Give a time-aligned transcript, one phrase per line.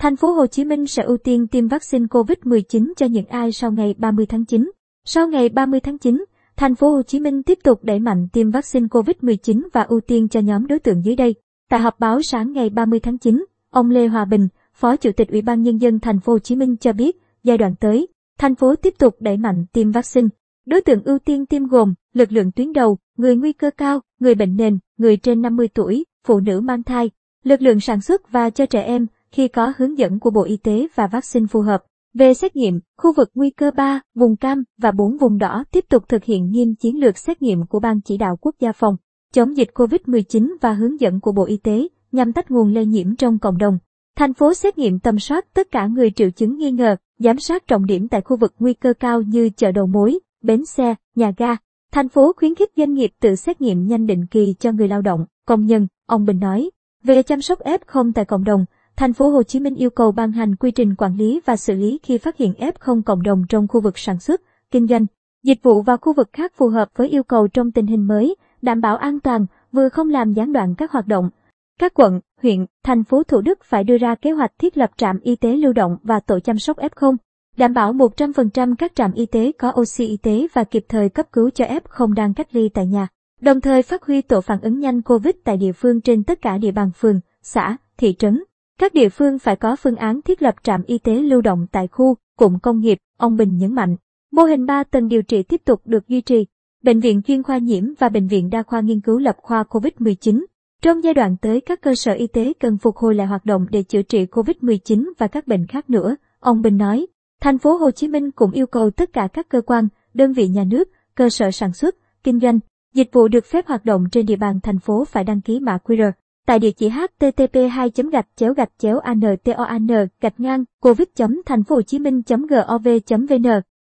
[0.00, 3.72] Thành phố Hồ Chí Minh sẽ ưu tiên tiêm vaccine COVID-19 cho những ai sau
[3.72, 4.70] ngày 30 tháng 9.
[5.04, 6.24] Sau ngày 30 tháng 9,
[6.56, 10.28] Thành phố Hồ Chí Minh tiếp tục đẩy mạnh tiêm vaccine COVID-19 và ưu tiên
[10.28, 11.34] cho nhóm đối tượng dưới đây.
[11.70, 15.28] Tại họp báo sáng ngày 30 tháng 9, ông Lê Hòa Bình, Phó Chủ tịch
[15.28, 18.08] Ủy ban nhân dân Thành phố Hồ Chí Minh cho biết, giai đoạn tới,
[18.38, 20.28] thành phố tiếp tục đẩy mạnh tiêm vaccine.
[20.66, 24.34] Đối tượng ưu tiên tiêm gồm lực lượng tuyến đầu, người nguy cơ cao, người
[24.34, 27.10] bệnh nền, người trên 50 tuổi, phụ nữ mang thai,
[27.44, 30.56] lực lượng sản xuất và cho trẻ em khi có hướng dẫn của Bộ Y
[30.56, 31.82] tế và vaccine phù hợp.
[32.14, 35.84] Về xét nghiệm, khu vực nguy cơ 3, vùng cam và 4 vùng đỏ tiếp
[35.88, 38.96] tục thực hiện nghiêm chiến lược xét nghiệm của Ban chỉ đạo quốc gia phòng
[39.34, 43.16] chống dịch COVID-19 và hướng dẫn của Bộ Y tế nhằm tách nguồn lây nhiễm
[43.16, 43.78] trong cộng đồng.
[44.16, 47.66] Thành phố xét nghiệm tầm soát tất cả người triệu chứng nghi ngờ, giám sát
[47.66, 51.32] trọng điểm tại khu vực nguy cơ cao như chợ đầu mối, bến xe, nhà
[51.36, 51.56] ga.
[51.92, 55.02] Thành phố khuyến khích doanh nghiệp tự xét nghiệm nhanh định kỳ cho người lao
[55.02, 56.70] động, công nhân, ông Bình nói.
[57.04, 58.64] Về chăm sóc F0 tại cộng đồng,
[59.00, 61.74] Thành phố Hồ Chí Minh yêu cầu ban hành quy trình quản lý và xử
[61.74, 65.06] lý khi phát hiện F0 cộng đồng trong khu vực sản xuất, kinh doanh,
[65.42, 68.36] dịch vụ và khu vực khác phù hợp với yêu cầu trong tình hình mới,
[68.62, 71.30] đảm bảo an toàn, vừa không làm gián đoạn các hoạt động.
[71.78, 75.20] Các quận, huyện, thành phố Thủ Đức phải đưa ra kế hoạch thiết lập trạm
[75.20, 77.16] y tế lưu động và tổ chăm sóc F0,
[77.56, 81.26] đảm bảo 100% các trạm y tế có oxy y tế và kịp thời cấp
[81.32, 83.08] cứu cho F0 đang cách ly tại nhà.
[83.40, 86.58] Đồng thời phát huy tổ phản ứng nhanh COVID tại địa phương trên tất cả
[86.58, 88.42] địa bàn phường, xã, thị trấn.
[88.80, 91.88] Các địa phương phải có phương án thiết lập trạm y tế lưu động tại
[91.88, 93.96] khu, cụm công nghiệp, ông Bình nhấn mạnh.
[94.32, 96.46] Mô hình 3 tầng điều trị tiếp tục được duy trì.
[96.82, 100.44] Bệnh viện chuyên khoa nhiễm và Bệnh viện đa khoa nghiên cứu lập khoa COVID-19.
[100.82, 103.66] Trong giai đoạn tới các cơ sở y tế cần phục hồi lại hoạt động
[103.70, 107.06] để chữa trị COVID-19 và các bệnh khác nữa, ông Bình nói.
[107.40, 110.48] Thành phố Hồ Chí Minh cũng yêu cầu tất cả các cơ quan, đơn vị
[110.48, 112.58] nhà nước, cơ sở sản xuất, kinh doanh,
[112.94, 115.78] dịch vụ được phép hoạt động trên địa bàn thành phố phải đăng ký mã
[115.84, 116.12] QR
[116.46, 121.08] tại địa chỉ http 2 gạch chéo gạch chéo antoan gạch ngang covid
[121.46, 123.46] thành phố hồ chí minh gov vn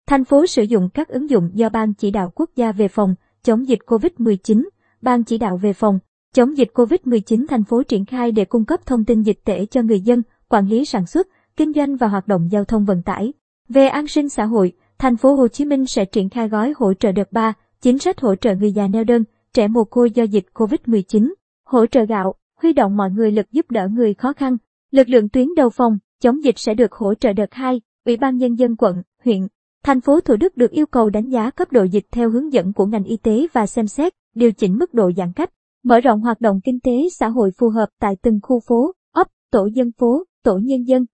[0.06, 3.14] thành phố sử dụng các ứng dụng do ban chỉ đạo quốc gia về phòng
[3.42, 4.68] chống dịch covid 19
[5.02, 5.98] ban chỉ đạo về phòng
[6.34, 9.66] chống dịch covid 19 thành phố triển khai để cung cấp thông tin dịch tễ
[9.66, 13.02] cho người dân, quản lý sản xuất, kinh doanh và hoạt động giao thông vận
[13.02, 13.32] tải.
[13.68, 16.94] Về an sinh xã hội, thành phố hồ chí minh sẽ triển khai gói hỗ
[16.94, 20.22] trợ đợt 3 chính sách hỗ trợ người già neo đơn, trẻ mồ côi do
[20.24, 21.34] dịch covid 19
[21.68, 24.56] hỗ trợ gạo huy động mọi người lực giúp đỡ người khó khăn.
[24.90, 28.36] Lực lượng tuyến đầu phòng, chống dịch sẽ được hỗ trợ đợt 2, Ủy ban
[28.36, 29.46] Nhân dân quận, huyện,
[29.84, 32.72] thành phố Thủ Đức được yêu cầu đánh giá cấp độ dịch theo hướng dẫn
[32.72, 35.50] của ngành y tế và xem xét, điều chỉnh mức độ giãn cách,
[35.84, 39.26] mở rộng hoạt động kinh tế xã hội phù hợp tại từng khu phố, ấp,
[39.50, 41.04] tổ dân phố, tổ nhân dân.